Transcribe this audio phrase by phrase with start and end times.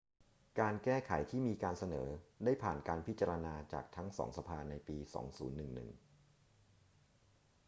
[0.59, 2.07] การแก้ไขที่มีการเสนอ
[2.45, 5.95] ได้ผ่านการพิจารณาจากทั้งสองสภาในปี 2011